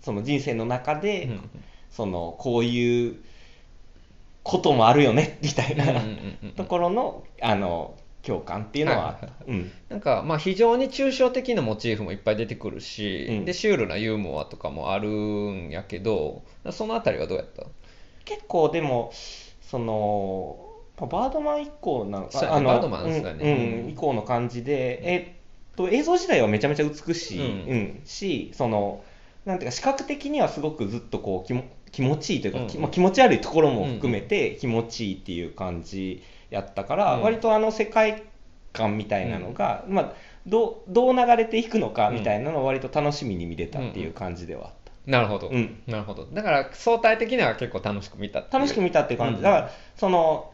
[0.00, 1.50] その人生の中で、うん。
[1.94, 3.20] そのこういう
[4.42, 5.84] こともあるよねみたいな。
[5.84, 6.50] うんうんうんうん。
[6.52, 7.94] ところのあの
[8.26, 9.28] 共感っていうのはあった。
[9.46, 9.70] うん。
[9.88, 13.44] なんかまあ非常に抽象的なモチーフもいっぱい出てくるし、うん。
[13.44, 17.64] でシュールなユーモアとかもあるんやけどそのあたりはどうやった？
[18.24, 19.12] 結構でも
[19.60, 20.56] その
[20.98, 23.88] バードマン以降なのそうやねあのバードマンうんそうん。
[23.90, 27.68] 以降の感じでえっと映像自体はめちゃめちゃ美しい、うん。
[27.68, 28.00] うん。
[28.04, 29.02] しその
[29.44, 32.66] なんていうか視覚的にはすごくずっとこう気も気持ちいいというか、うん。
[32.66, 37.22] きまあ、気持ち悪いところも含めて気持ちいいっていう感じやったから、うん。
[37.22, 38.22] 割とあの世界
[38.72, 40.12] 観みたいなのが、まあ、
[40.46, 44.92] どうどう流れていくのかみたいなのを割と楽しみに見れたっていう感じではあった。
[45.06, 45.82] なるほど、うん。
[45.86, 46.26] なるほど。
[46.26, 49.42] だから相対的には結構楽しく見た楽しく見たっていう感じ、うん。
[49.42, 50.50] だからその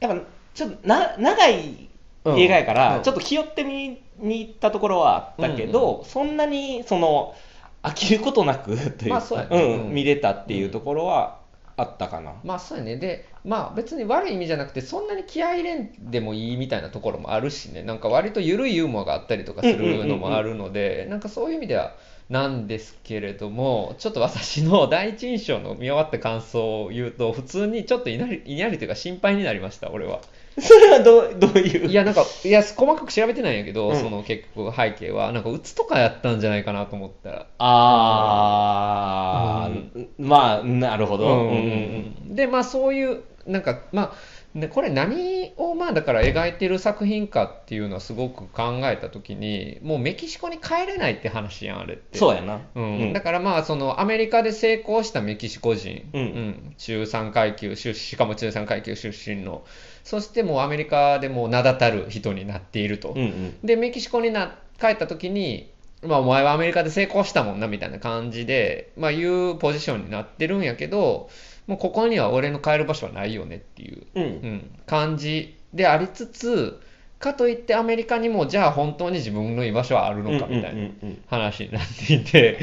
[0.00, 0.22] やっぱ
[0.54, 1.88] ちょっとな長い
[2.26, 3.02] 映画やから、うん。
[3.02, 7.34] ちょっと気負って見に行ったところはあったけど、そんなにその
[7.82, 9.94] 飽きることなくというか、まあそううん。
[9.94, 11.39] 見れたっていうところは
[11.80, 12.96] あったかな、まあそうやね。
[12.96, 17.82] でまあ別に悪い意味じゃなくてそんなに気合い入れんでもいいみたいなところもあるしね。
[17.82, 21.94] なんか割と緩いユーモアがあったりとかするのもあるのでなんかそういう意味では
[22.28, 30.20] なんですけれどもちょっと私の 第一印象の見終わった感想を言うと普通にちょっといなりいなりというか心配になりました俺は
[30.62, 31.88] それはどうどういう？
[31.88, 33.96] いやなんかいや細かく調べてないんやけど、うん。
[33.96, 37.46] その結局背景はなんか鬱とかやったんじゃないかなと思ったら。
[37.58, 42.34] あー、まあなるほど、うんうんうん。
[42.34, 44.12] でまあそういうなんかまあ
[44.54, 52.18] ねこれ何をまあだから描いてる作品かっていうのはすごく考えた時にもうメキシコに帰れないって話やんあれって。
[52.18, 53.12] そうやな、うん。
[53.12, 56.74] だからまあそのアメリカで成功したメキシコ人、うん。
[56.78, 59.64] 中産階級出しかも中産階級出身の。
[60.02, 63.54] そしてもうアメリカでもう名だたる人になっていると、うんうん。
[63.62, 65.70] でメキシコにな帰った時に、
[66.02, 71.28] まあ、お前はアメリカで成功したもんなみたいな感じで、まあ、いうポジションになってるんやけど
[71.70, 76.80] もうここには俺の帰る場所はないよねっていう、うんうん、感じでありつつ
[77.20, 80.90] かといってアメリカにもじゃあ本当に自分の居場所はあるのかみたいな
[81.28, 82.58] 話になっていて。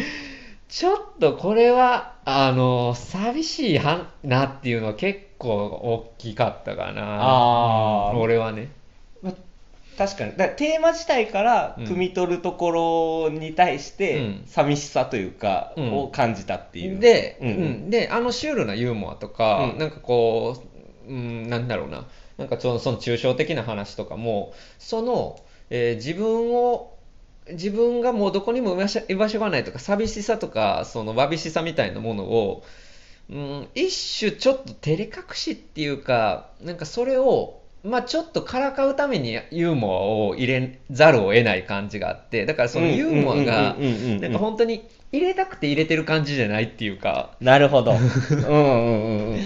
[0.67, 8.11] ちょっとこれは、あの、寂しいはなっていうのは結構大きかったかな。
[8.19, 8.67] 俺はね。
[9.97, 10.31] ま確かに。
[10.31, 11.83] だからテーマ自体からうん。
[11.85, 14.43] 汲み取るところに対してうん。
[14.45, 15.93] 寂しさというか、うん。
[15.93, 16.99] を感じたっていう。
[16.99, 17.47] で、うん。
[17.47, 17.89] うん。
[17.89, 19.79] で、あのシュールなユーモアとか、うん。
[19.79, 20.61] なんかこ
[21.07, 22.05] う、うん、なんだろうな、
[22.37, 26.93] なんかちょその抽象的な話とかも、その、えー自分を、
[27.49, 32.63] 自分がもうどこにも居場所居場所がないとか寂しさとかそのわびしさみたいなものを、
[33.29, 43.75] うん、一種ちょっと照れ隠しっていうかなんかそれをまあちょっとからかうためにユーモアを入れざるを得ない感じがあってだからそのユーモアが
[44.19, 47.31] なんか本当に入れたくて入れてる感じじゃないっていうか。
[47.39, 47.93] なるほど。
[47.95, 49.39] うんうんうんうん。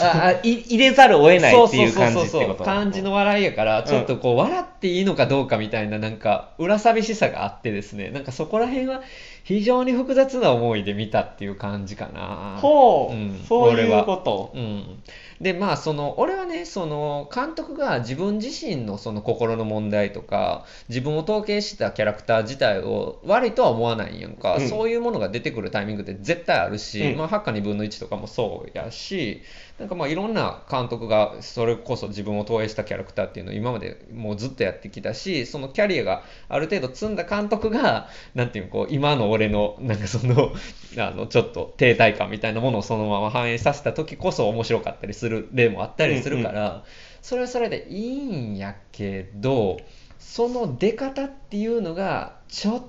[0.00, 2.64] あ入れざるを得ないっていう感じってこと。
[2.64, 8.08] 感じの笑いやからちょっとこう笑っていいのかどうかみたいななんか裏寂しさがあってですね。
[8.10, 9.02] なんかそこら辺は
[9.46, 12.58] 非常に複雑な思いで見たっていう感じかな。
[12.60, 13.44] ほう、うん。
[13.48, 14.50] そういうこと。
[14.52, 15.00] うん、
[15.40, 24.68] でまあその俺はねその監督が自分自身のその心の問題とか自分を統計したキャラクター自体を悪いとは思わないんやんか、うん。
[24.68, 27.16] そういうものが出てくるタイミングって絶対あるし、うん。
[27.16, 29.42] まあ、ハッカ2分の1とかもそうやし
[29.78, 40.52] なんかまあいろんな監督がそれこそ自分を投影したキャラクターっていうのを今までもうずっとやってきたしそのキャリアがある程度積んだ監督がなんていうのこう今の俺のなんかその
[40.98, 46.84] あのちょっと停滞感みたいなものをそのまま反映させた時こそ面白かったりする例もあったりするから、
[47.22, 49.78] それはそれでいいんやけど
[50.18, 52.82] その出方っていうのがちょっ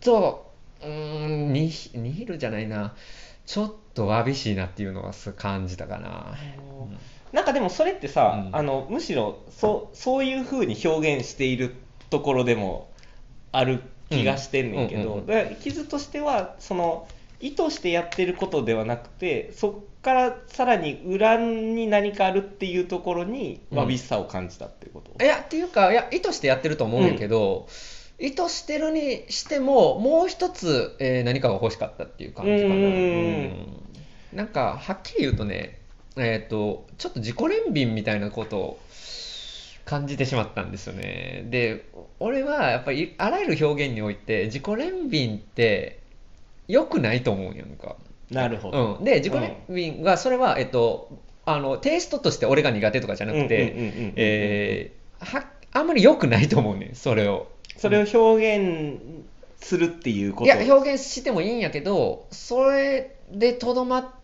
[0.00, 2.94] とうーんニヒルじゃないな。
[3.46, 6.34] ちょっとわびしいなっていうのはす感じたかな。
[7.32, 8.56] なんかでもそれってさ、うん。
[8.56, 11.74] あのむしろそうそういう風に表現している
[12.10, 12.90] ところでも
[13.52, 17.08] ある気がしてんねんけど、うんうんうんだから傷としてはその
[17.40, 23.78] 意図してやってることではなくてそこからさらに裏に何かあるっていうところにうん。
[23.78, 27.68] わびしさを感じたっていうこと、いやっていうかいや意図してやってると思うんやけど、
[28.18, 32.74] 意図してるにしてももう一つ、えー何かが欲しかったっていう感じかな。
[32.74, 33.66] うーん。
[34.32, 34.36] うん。
[34.36, 35.78] なんかはっきり言うとね
[36.16, 38.80] えっ、とちょっと自己憐憫みたいなことを
[39.84, 41.46] 感じてしまったんですよね。
[41.50, 41.86] で
[42.20, 46.00] 俺はやっぱりあらゆる表現において自己憐憫って
[46.68, 47.96] 良くないと思うんやんか。
[48.30, 53.74] なるほど、うん、で自己憐憫はそれは、えっと、あのテイストとして俺が苦手とかじゃなくて
[54.16, 54.92] え
[55.72, 57.48] あんまり良くないと思うねんそれを。
[57.76, 59.00] それを表現
[59.60, 60.44] するっていうこと？
[60.44, 64.14] いや表現してもいいんやけどそれでとどま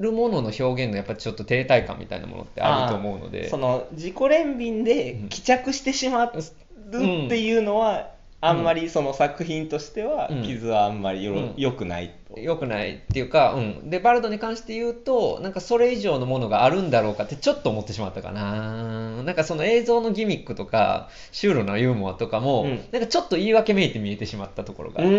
[0.00, 3.48] るものの表現のやっぱちょっと停滞感みたいなものってあると思うので。
[3.48, 5.28] その自己憐憫でうん。
[5.28, 10.42] 帰着してしまうっていうのは、あんまりその作品としてはうん。
[10.42, 11.54] 傷はあんまりよろ、うん。
[11.56, 12.38] 良くないと。
[12.38, 19.22] 良くないっていうか、うん、でバルドに関して言うとなんかそれ以上のものがあるんだろうかってちょっと思ってしまったかな。
[19.22, 22.80] なんかその映像のギミックとかシュールなユーモアとかも、うん。
[22.90, 25.10] なんかちょっと言い訳めいて見えてしまったところがうー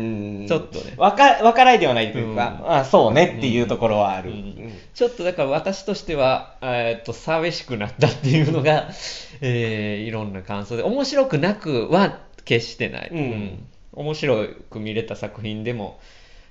[0.00, 0.01] ん
[0.46, 0.94] ちょっとね。
[0.96, 2.72] わかわからないではないというか、うん。
[2.72, 4.32] あそうねっていうところはある。
[4.94, 8.90] ちょっとだから私としては、えーっと寂しくなったっていうのが、
[9.40, 13.66] えーいろんな感想で面白くなくは決してない、うん。
[13.92, 15.98] 面白く見れた作品でも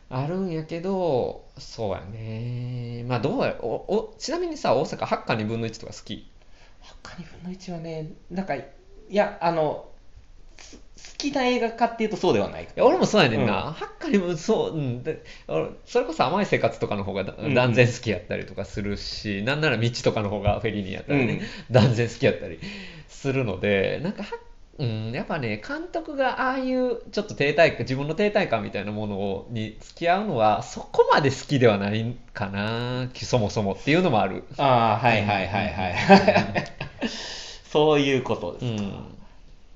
[0.09, 3.03] あるんやけどそうやね。
[3.07, 6.27] まあどうやおおちなみにさ大阪8か2分の1とか好き？
[7.03, 8.65] 他2分の1はね、なんか、い
[9.09, 9.85] や、あの、
[11.17, 12.63] きな映画かっていうとそうではない。
[12.63, 13.47] いや俺もそうやねんうん。
[13.47, 21.73] な、8か2分そう、うん、で俺それこそ甘い生活とかの方が断然好きやったりとかするし、なんなら道とかの方がフェリーニやったらね、うん。
[21.73, 22.59] 断然好きやったり
[23.07, 24.37] するのでなんかは
[24.79, 34.43] うん、やっぱね監督がああいうちょっと停滞感自分の停滞感みたいなものをに付き合うのはそこまで好きではないかなそもそもっていうのもある。
[34.57, 35.95] ああ、はいはいはいはい。
[37.69, 38.81] そういうことですか。
[38.81, 39.20] うん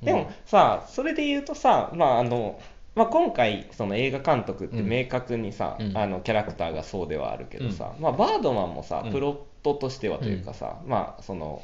[0.05, 2.59] でもさ、それで言うとさ、まああの
[2.95, 5.97] まあ、今回その映画監督って明確にさ、うん。
[5.97, 9.11] あのキャラクターがそうではあるけどさ、まあ、バードマンもさうん。
[9.11, 11.61] プロットとしてはというかさ、まあその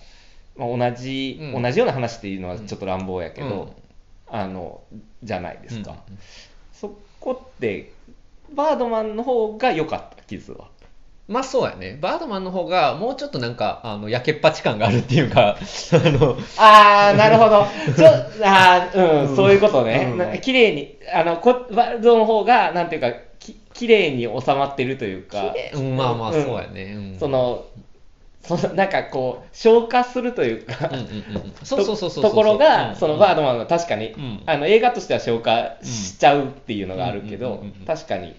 [0.57, 1.63] まあ、同じ、うん。
[1.63, 4.37] 同じような話っていうのはちょっと乱暴やけど、うん。
[4.37, 4.81] あの
[5.23, 6.17] じゃないですか、うん。
[6.73, 7.93] そこって
[8.53, 10.67] バードマンの方が良かった傷は
[11.31, 11.97] まあそうやね。
[12.01, 17.65] バードマンの方がもうちょっとなんかあの焼けっぱち感があるっていうか あのああ、なるほど。
[17.95, 18.07] ちょ、
[18.43, 20.09] あーうん、そういうことね。
[20.11, 20.17] うん。
[20.17, 25.55] な綺麗に、あの、こ、ワールドの方が、なんていうか、き、綺麗に収まってるというか。
[25.73, 27.17] うんまあまあうんそうやね、うん。
[27.17, 27.63] その、
[28.41, 30.89] その、なんかこう、消化するというか、
[32.21, 32.95] ところが、うん。
[32.97, 34.43] そのバードマンは確かに、ん。
[34.45, 38.35] あの映画としては消化しちゃうっていうのがあるけどうんうんうんうん、確かに、うん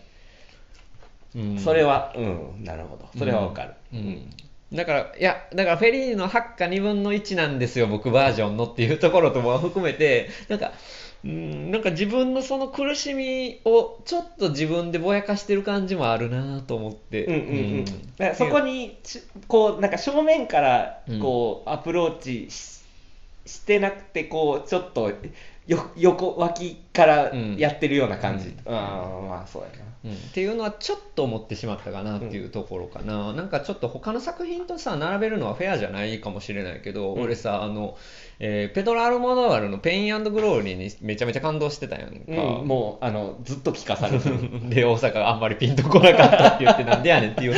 [1.59, 3.09] それは、うん、なるほど。
[3.19, 3.75] それはわかる。
[3.93, 4.31] うん。
[4.73, 10.73] だから、いや、だからフェリーの8か2分の1なんですよ、僕バージョンのっていうところとも含めて、なんか、
[11.25, 17.25] うん、なんか自分のその苦しみをちょっと自分でぼやかしてる感じもあるなと思って。
[17.27, 17.85] うんうん
[18.21, 18.35] うん。
[18.35, 22.83] そこにちこうなんか正面からこうアプローチし
[23.47, 25.13] してなくてこうちょっと
[25.67, 37.97] よ横脇からやってるような感じ、うん、まあそうやな、うん、っていうのはちょっと思ってしまったかなっていうところかな、うん、なんかちょっと他の作品とさ並べるのはフェアじゃないかもしれないけど、うん、俺さあの、
[38.41, 44.39] えー、ペドロ・アルモドワルの「ペイングローリー」にめちゃめちゃ感動してたやんか、うん、もうあのずっと聞かされてる。
[44.69, 47.55] で大阪があんまりピンとこなかったって言ってなんでやねんっていう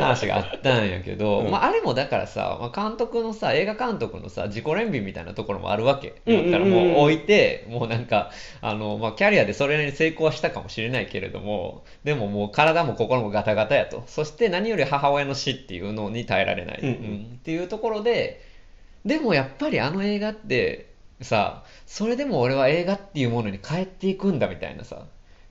[0.00, 8.30] 話があったんやけど、うん、まあ、あれもだからさ、まあ、監督のさ映画監督のさ自己憐憫みたいなところもあるわけ、だからもう置いてもうなんか
[8.60, 14.04] あの、まあ、キャリアでそれなりに成功はしたかもしれないけれどもでももう体も心もガタガタやと。
[14.06, 18.44] そして何より母親の死っていうのに耐えられない、うん、うん、っていうところで
[19.04, 25.06] でもやっぱりあの映画ってさそれでも俺は映画っていうものに変えていくんだみたいなさ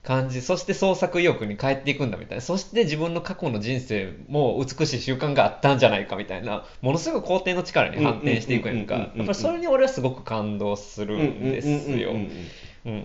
[0.08, 2.40] 感じそして創作意欲に変えていくんだみたいな。
[2.40, 6.64] そして自分の過去の人生も美しい習慣があったんじゃないかみたいな。
[6.80, 8.94] ものすごい肯定の力に反転していくやんか。
[8.94, 11.68] やっぱりそれに俺はすごく感動するんです
[11.98, 12.12] よ。
[12.12, 13.02] っ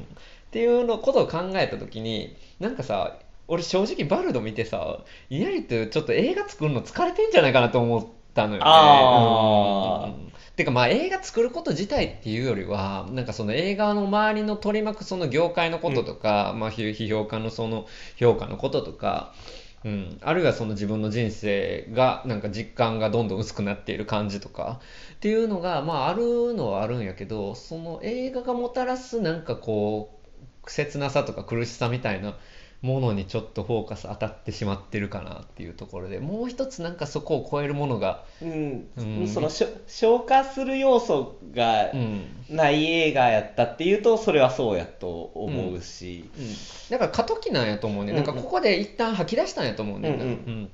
[0.52, 3.18] ていうのことを考えた時になんかさ
[3.50, 10.33] 俺正直バルド見てさイヤリってちょっと映画作るの疲れてんじゃないかなと思ったのよね。
[10.56, 17.88] てかまあ映画作ること自体っていうよりはなんかその映画の周りの取り巻くその業界のこととか、うん、まあ批評家のその
[18.18, 19.34] 評価のこととか
[19.86, 24.80] うん、あるいはその自分の人生がなんか実感がどんどん薄くなっている感じとか
[25.16, 30.18] っていうのがまああるのはあるんやけどその映画がもたらすなんかこ
[30.66, 32.38] う切なさとか苦しさみたいな
[32.84, 41.92] ものにちょっとフォーカス当たってしまってるかなっていうところでもう一つなんかそこを超えるものが、うん、うん、その消化する要素が
[42.50, 46.44] ない映画やったっていうとそれはそうやと思うし、うん。
[46.44, 46.52] うん、
[46.90, 48.20] だから過渡期なんやと思うね、うん。
[48.20, 50.70] うん、なんかここで一旦吐き出したんやと思うね、うんうん。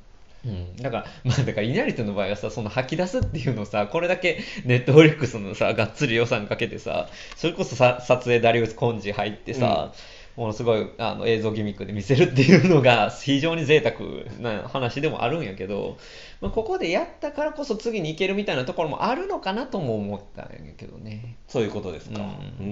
[0.46, 13.98] うん、だから、 まあ、だから、稲荷との場合はさ、その吐き出すっていうのをさ、これだけネットフリックスのさ、がっつり予算かけてさ、それこそさ撮影ダリウス・コンジ入ってさ、うんものすごいあの映像ギミックで見せるっていうのが非常に贅沢
[14.40, 15.98] な話でもあるんやけど、
[16.42, 21.36] まあ、ここでやったからこそ次に行けるみたいなところもあるのかなとも思ったんやけどね。
[21.48, 22.20] そういうことですか。
[22.60, 22.66] うん。
[22.66, 22.70] う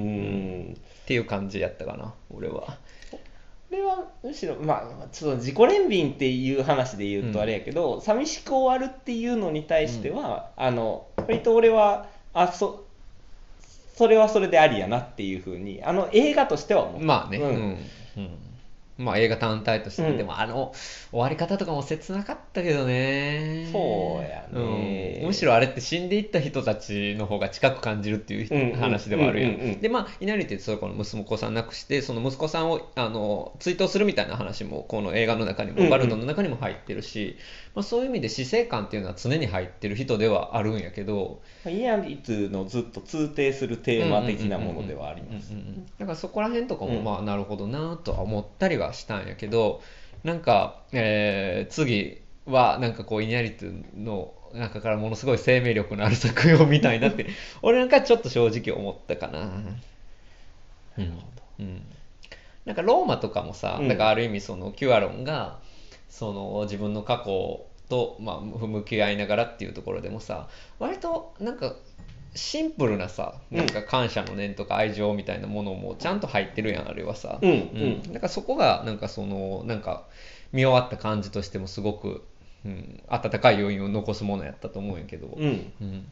[0.71, 0.77] ん。
[0.77, 2.77] っていう感じやったかな俺は。
[3.11, 12.86] これはむしろまあちょっと自己憐憫っていう話で言うとあれやけど、うん、寂しく終わるっていうのに対しては、うん、あの割と俺はあそ
[13.97, 17.03] それはそれでありやなっていうふうにあの映画としては思う。
[17.03, 17.77] まあね、うん、
[18.17, 18.37] うん。
[18.97, 20.73] まあ映画単体として、うん、でもあの
[21.11, 23.69] 終わり方とかも切なかったけどね。
[23.71, 29.81] そうやね、うん、むしろあれって死んでいった人たちの方が近く感じるっていう話ではあるやん。
[29.81, 37.37] でまあ稲荷ってそこの息子さん亡くしてその息子さんをあの追悼するみたいな話もこの映画の中にもバルドの中にも入ってるし、
[37.77, 45.51] まあ、そういう意味で死生観っていうのは常に入ってる人ではあるんやけどイヤリツのずっと通底するテーマ的なものではあります。
[45.99, 49.83] だからそこら辺とかもまあなるほどなとは思ったりはしたんやけど
[50.23, 57.27] なんか、えー、次はなんかこうイニャリツの中からものすごい生命力のある作品を見たいなって
[57.61, 59.45] 俺なんかちょっと正直思ったかな。
[59.45, 61.83] なるほど、うん、
[62.65, 65.59] なんかローマとかもさ、うん、だからある意味そのキュアロンが
[66.09, 70.47] その自分の過去と、まあ、向き合いながらっていうところでもさ
[70.79, 71.75] 割となんか
[72.35, 80.05] シンプルなさなんか感謝の念とか愛情みたいなものもちゃんと入ってるやんあれはさ、うんうん、なんかそこがなんかそのなんか
[80.51, 82.23] 見終わった感じとしてもすごく、
[82.65, 86.05] うん、温かい余韻を残すものやったと思うんやけど、うん、うん、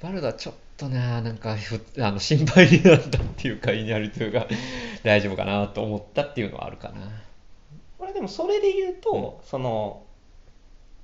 [0.00, 1.56] バルダちょっとななんか
[1.98, 4.46] あの心配になったっていうかイニャリトゥが
[5.02, 7.10] 大丈夫かなと思ったっていうのはあるかな。
[8.12, 10.02] でもそれで言うと、うん、その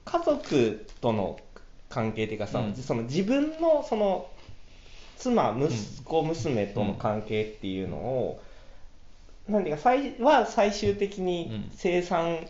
[0.05, 1.39] 家族との
[1.89, 4.29] 関係っていうかさ、うん、その自分のその
[5.17, 8.41] 妻息子娘との関係っていうのを、
[9.49, 12.47] うん、なんていうか最は最終的に生産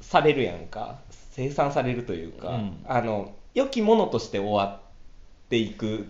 [0.00, 0.98] されるやんか。
[1.32, 6.06] 生産されるというか、あの良きものとして終わっていく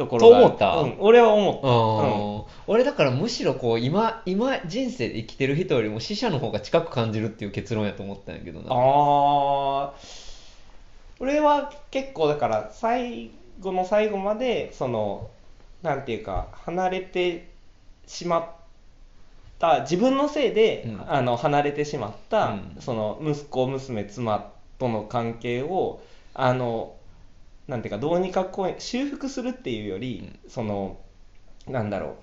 [0.00, 8.66] ところがと思った、うん、俺は思った、うん、俺だからむしろこう今今人生で生きてる人よりも死者の方が近く感じるっていう結論やと思ったんやけどな。
[8.70, 9.92] ああ
[11.20, 15.28] 俺は結構だから最後の最後までその
[15.82, 17.50] なんていうか離れて
[18.06, 18.46] しまっ
[19.58, 26.00] た自分のせいで、うん、あの離れてしまった、うん、その息子娘妻との関係を
[26.32, 26.94] あの
[27.70, 30.98] なんていうかどうにかこう修復するっていうより、うん、その
[31.66, 32.14] なんだろう。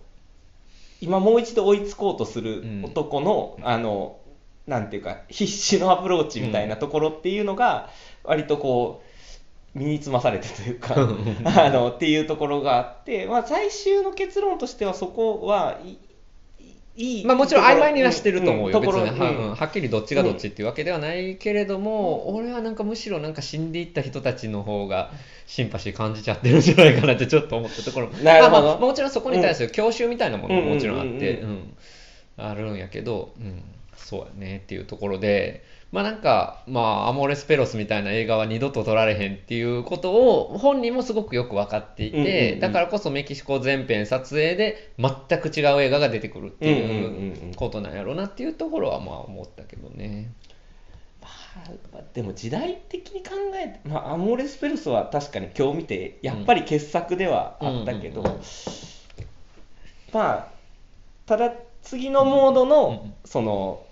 [1.00, 4.20] 今もう一度追いつこうとする男の、うん、あの
[4.66, 7.90] なんていうか必死のアプローチみたいなところっていうのが
[8.24, 9.04] 割とこ
[9.76, 10.96] う身につまされてというか
[11.46, 15.80] あのっていうところがあって、まあ、最終の結論としてはそこは
[16.98, 17.26] いい。
[17.26, 18.82] まあもちろん曖昧にはしてると思うよ、ん。
[18.82, 19.38] ところ別に、はうん。
[19.38, 19.56] うん。
[19.56, 25.12] はっきりどっちがどっちっていうわけではないけれども、俺はなんかむしろなんか死んでいった人たちの方が
[25.46, 28.14] シンパシー感じちゃってるんじゃないかなってちょっと思ったところも。
[28.26, 28.52] なるほど。
[28.52, 31.78] まあまあもちろんそこに対する郷愁みたいなものももちろんあって、うんうんうん。
[32.38, 33.64] あるんやけど、うん、
[33.96, 50.32] そうやねっていうところで、まあなんか、まあ、アモーレスペロスみたいな映画は二度と撮られへんっていうことを本人もすごくよく分かっていて、うんうんうんだからこそメキシコ全編撮影で全く違う映画が出てくるってうんうんうんいううんことなんやろうなっていうところはまあ思ったけどね。
[51.22, 51.30] ま
[52.00, 58.42] あでも時代的に考えて、まあ、アモーレスペルスは確かに今日見てやっぱり傑作ではあったけど、うんうんうん
[60.14, 60.48] まあ
[61.26, 63.14] ただ次のモードの、うんうん。
[63.26, 63.87] その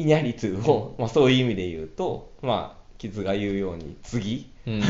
[0.00, 4.74] イニャリトゥを、まあ、そういう意味で言うとまあキズが言うように次うん。
[4.78, 4.82] うん。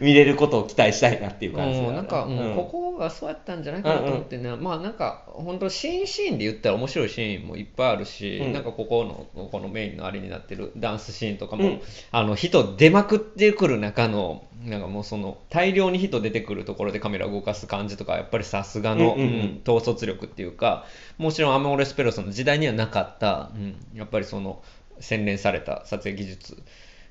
[0.00, 2.54] 見れることを期待したいなっていう感じだうん、なんか、うんうん。
[2.56, 8.52] ここがそうやったんじゃないかなと思ってね、まあなんか本当シーンシーンで言ったら面白いシーンもいっぱいあるし、うん。
[8.52, 11.80] なんかここのこのメインのあれになってるダンスシーンとかも、うん。
[12.10, 19.34] あの人出まくってくる中のなんかもうその大量に人出てくるところでカメラ動かす感じとかやっぱりさすがの、うんうんうん。
[19.34, 20.86] うん統率力っていうか
[21.18, 24.62] もちろんアモーレスペロスの時代にはなかった、うん、やっぱりその
[25.00, 26.56] 洗練された撮影技術。
[26.56, 26.62] が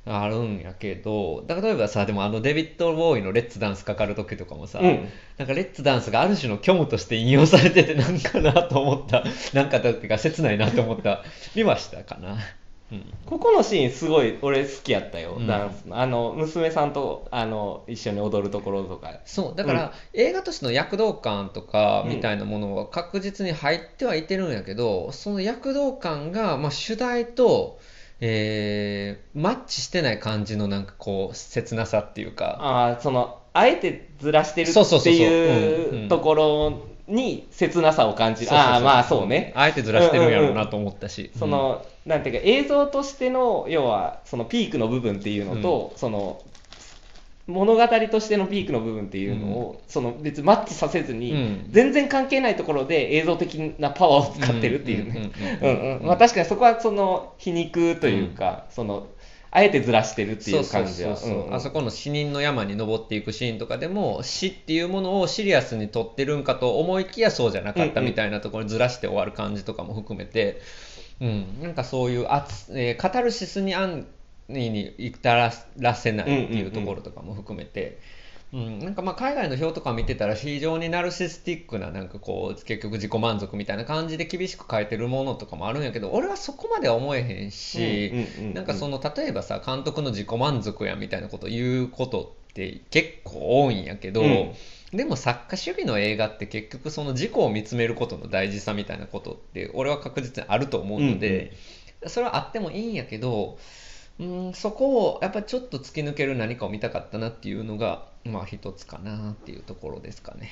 [0.10, 5.10] あるんやけど例えばさでもあのデビッド・ボーイの「レッツダンス」かかる時とかもさ、うん。
[5.38, 9.24] なんかレッツダンスがある種の虚無として引用されててなんかなと思った。
[9.53, 11.24] なんかだってか切ないなと思った。
[11.55, 12.38] 見ましたかな、
[12.91, 15.47] うん、ここのシーンすごい俺好きやったよ、うん。
[15.47, 15.99] ダンスの。
[15.99, 19.14] あの娘さんとあの一緒に踊るところとか。
[19.26, 19.55] そう。
[19.55, 22.16] だから、映画としての躍動感とかうん。
[22.16, 27.80] みたいなものは確実に入ってはいてるんやけど、その躍動感が、まあ、主題と、
[28.20, 32.57] えーマッチしてない感じのなんかこう切なさっていうか。
[32.59, 35.26] ああそのあえてずらしてるってそうそうそうそう。
[35.26, 36.05] うんういん。
[36.05, 38.47] うところに切なさを感じる。
[38.47, 38.74] そうそうそう。
[38.74, 39.53] ああまあそうね。
[39.55, 46.41] あえてずらしてるんやろうなと思ったし、その、なんていうか映像としての要はそのピークの部分っていうのと、その
[47.47, 51.67] 物語としてのピークの部分っていうのを、その別にマッチさせずに、うん。
[51.69, 55.31] 全然関係ないところで映像的なパワーを使ってるっていうね。
[55.61, 59.07] うんうんうんうん まあ確かにそこはその皮肉というか、その
[59.49, 61.17] あえてずらしてるっていう感じは。
[61.51, 70.61] あそこの死人の山に登っていくシーンとかでも死っていうものをシリアスに撮ってるんかと思いきやそうじゃなかったみたいなところにずらして終わる感じとかも含めて、
[71.21, 74.16] うん、なんかそういうあつ、えーカタルシスに安易
[74.49, 75.51] に至ら
[75.95, 77.99] せないっていうところとかも含めて。
[78.53, 88.53] うん、なんかまあ海外の表とか見てたら非常にナルシスティックななんかこう結局自己満足みたいな感じで厳しく書いてるものとかもあるんやけど俺はそこまでは思えへんし、うんうんうんうん。
[88.53, 94.53] なんかその例えばさ監督の自己満足やみたいなことを言うことって結構多いんやけど、うん。
[94.93, 101.51] でも作家主義の映画って結局その自己を見つめることの大事さみたいなことって俺は確実にあると思うので、
[102.05, 103.57] それはあってもいいんやけど
[104.20, 110.49] うんそこをやっぱちょっと突き抜ける何かを見たかったなっていうのがまあ一つかなっていうところですかね。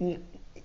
[0.00, 0.22] うん。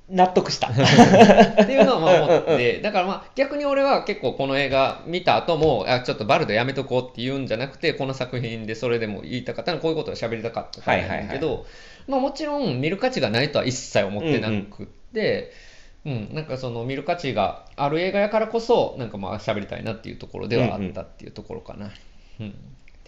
[0.10, 0.70] 納得した。
[0.74, 11.66] っていうのはまあ思って、だからまあ逆に俺は結構この映画見た後も、あちょっとバルドやめとこうって言うんじゃなくて、この作品でそれでも言いたかったのはこういうことを喋りたかったからなんだけど、
[12.08, 15.69] まあもちろん見る価値がないとは一切思ってなくって、うん
[16.06, 21.92] うんなんかその見る価値がある映画やからこそ、なんかまあ喋りたいなっていうところではあったっていうところかな。
[22.40, 22.52] うんっ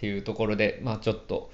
[0.02, 1.52] ていうところで、まあちょっと、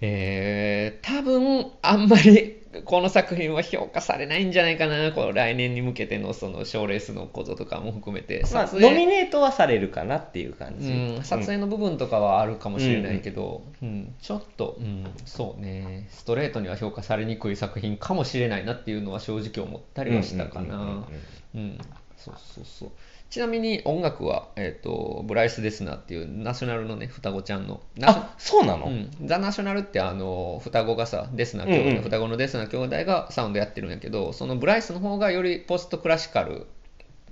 [0.00, 21.06] えー、多分あんまりこの作品は評価されないんじゃないかな、この来年に向けてのその賞レースのこととかも含めて、まあ、ノミネートはされるかなっていう感じ、うん、撮影の部分とかはあるかもしれないけど、うんちょっと、うん、そうね、ストレートには評価されにくい作品かもしれないなっていうのは正直思ったりはしたかうんうんうんうんな。
[21.54, 21.78] うん、
[22.16, 22.90] そうそうそう。
[23.30, 32.02] ちなみに音楽は、えっ、と、ブライス・デスナーっていうナショナルのね、双子ちゃんの、あそうなの、うん、ザ・ナショナルってあの双子がさデスナ兄弟、うんうん。
[32.02, 36.66] 双子のデスナ兄弟がサウンドやってるんやけどそのブライスの方がよりポストクラシカル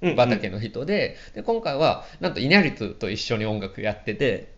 [0.00, 0.16] うんうん。
[0.16, 4.54] 畑の人で,、で今回はなんとイニャリトゥと一緒に音楽やってて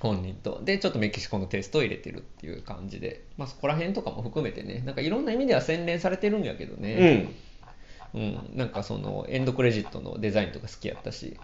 [0.00, 0.60] 本人と。
[0.62, 7.34] でちょっとメキシコのテイストを入れてるっていう感じで、まあ、そこら辺とかも含めてねなんかいろんな意味では洗練されてるんやけどね、うん
[8.14, 11.38] うん、なんかそのエンドクレジットのデザインとか好きやったし、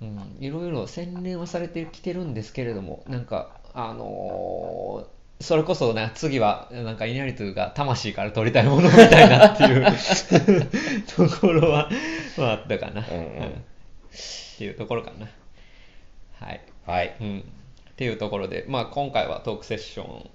[0.00, 9.84] うん、いろいろ洗練はされてきてるんですけれどもなんかあのーそれこそね次はなんかイニャリトゥが魂から取りたいものみたいなっていう
[11.06, 11.90] ところは、
[12.38, 13.16] まあ、あったかな、うん。
[13.16, 13.46] うん。
[13.48, 13.52] っ
[14.56, 15.28] ていうところかな。
[16.40, 17.16] はい、はい。
[17.20, 20.30] うん、っていうところで、まあ、今回はトークセッション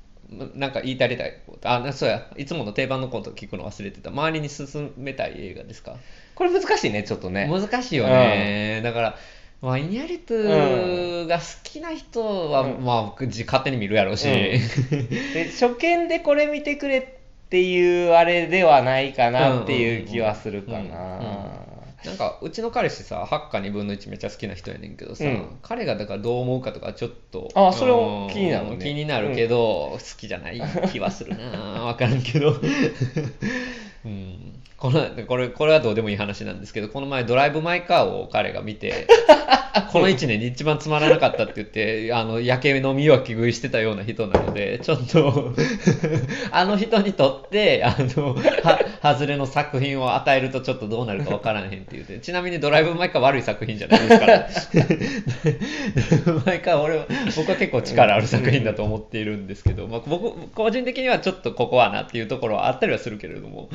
[0.55, 1.69] なんか言い足りたいこと。
[1.69, 2.25] あそうや。
[2.37, 4.09] いつもの定番のこと聞くの忘れてた。
[4.11, 5.97] 周りに進めたい映画ですか？
[6.35, 7.49] これ難しいねちょっとね。
[7.49, 9.17] 難しいよね、だから
[9.61, 12.83] まあ、イニャリトゥが好きな人は、うん。
[12.83, 17.03] まあ、じ勝手に見るやろうし、 で初見でこれ見てくれっ
[17.49, 20.79] ていうあれではないかなっていう気はするかうん。
[20.79, 20.85] うん。
[20.85, 20.89] うん。
[20.89, 21.60] な
[22.05, 25.59] なんかうちの彼氏さ8か2分の1めっちゃ好きな人やねんけどさ、うん。
[25.61, 28.71] 彼がだからどう思うかとかちょっとあそれも気になるね。
[28.73, 32.55] うん気になるけど、好きじゃない気はするな分からんけど、
[34.05, 39.07] うん、このこれこれはどうでもいい話なんですけどこの前ドライブ・マイ・カーを彼が見て
[39.93, 45.53] この1年で一番つまらなかったって言ってあの焼け飲みはき食いしてたような人なのでちょっと
[46.51, 54.47] あの人にとってあのは外れの作品を与えるとちょっとどうなるか分からへんって言ってちなみにドライブ・マイ・カー悪い作品じゃないですから。
[54.73, 57.05] ドライブ・マイ・カー俺は
[57.35, 63.69] 僕は結構力ある作品だと思っているんですけど、まあ、僕個人的にはちょっとここはなっていうところはあったりはするけれども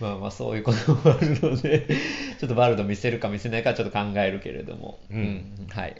[0.00, 1.86] まあまあそういうこともあるので
[2.38, 5.66] ちょっとバルド見せるか見せないかちょっと考えるけれども、うん。
[5.70, 5.96] はい。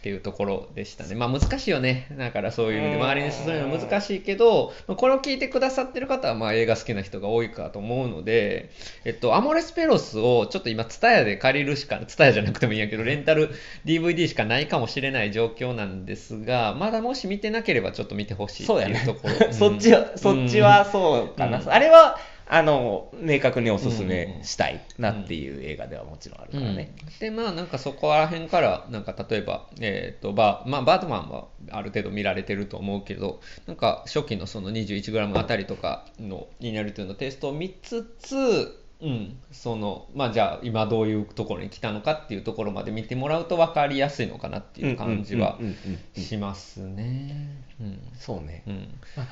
[0.00, 1.14] っていうところでしたね。
[1.14, 2.06] まあ難しいよね。
[2.16, 3.02] だからそういう意味でうん。
[3.02, 8.70] 周りに進めるの難しいけど、まあこれを聞いてくださってる方はまあ映画好きな人が多いかと思うので、
[9.04, 13.50] えっと、アモレスペロスをちょっと今、ツタヤで借りるしか、ツタヤじゃなくてもいいんやけど、レンタル
[13.84, 19.00] DVD しかないかもしれない状況なんですが、まだもし見てなければちょっと見てほしいってそうやね。
[19.00, 19.52] いうところ。
[19.52, 21.60] そっちはそっちはそうかな。
[21.60, 21.70] うん。
[21.70, 22.18] あれは
[22.52, 47.56] あの明確におすすめしたいなっていう映画ではもちろんあるからねうんでまあなんかそこら辺からなんか例えば、えーとバーまあ、バートマンはある程度見られてると思うけどなんか初期のその 21g あたりとかのニナルトゥのテストを見つつうん、そのまあじゃあ今どういうところに来たのかっていうところまで見てもらうと分かりやすいのかなっていう感じはうんうんうんうんしますね。
[47.80, 49.26] うんそうねうんまあ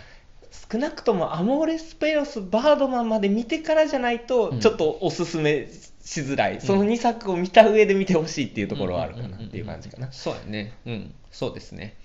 [0.50, 4.60] 少なくともアモーレスペロスバードマンまで見てからじゃないとうん。
[4.60, 5.68] ちょっとおすすめ
[6.08, 10.72] しづらい、その2作を見た上で見てほしいっていうところはあるかなっていう感じかな、そうやね。
[10.86, 11.96] うん、そうですね。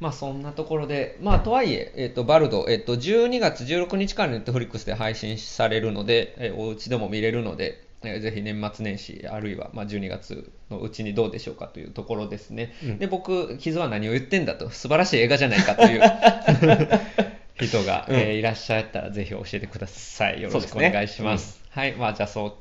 [0.00, 12.72] まあそんなところで、まあとはいえ、えっ、と、バルド、えっ、と、12月16日からネットフリックスで配信されるので、えーお家でも見れるので、えーぜひ年末年始、あるいはまあ12月のうちにどうでしょうかというところですね。
[12.82, 12.98] うん。
[12.98, 16.00] で、僕、傷は何を言ってんだと、素晴らしい映画じゃないかという
[17.56, 18.16] 人が、うん。
[18.16, 20.42] えーいらっしゃったら、ぜひ教えてください。
[20.42, 21.62] よろしくお願いします。
[21.70, 22.54] はい、まあじゃあそう、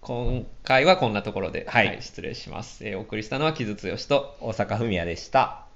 [0.00, 1.86] 今回はこんなところで、はい。
[1.88, 2.86] はい、失礼します。
[2.86, 5.67] えーお送りしたのは木津剛と、大阪文也でした